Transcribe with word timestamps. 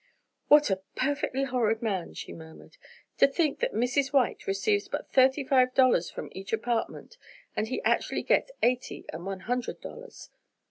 "What 0.47 0.71
a 0.71 0.81
perfectly 0.95 1.43
horrid 1.43 1.83
man," 1.83 2.15
she 2.15 2.33
murmured. 2.33 2.77
"To 3.19 3.27
think 3.27 3.59
that 3.59 3.71
Mrs. 3.75 4.11
White 4.11 4.47
receives 4.47 4.87
but 4.87 5.11
thirty 5.11 5.43
five 5.43 5.75
dollars 5.75 6.09
from 6.09 6.29
each 6.31 6.51
apartment 6.51 7.19
and 7.55 7.67
he 7.67 7.83
actually 7.83 8.23
gets 8.23 8.49
eighty 8.63 9.05
and 9.13 9.27
one 9.27 9.41
hundred 9.41 9.79
dollars! 9.79 10.31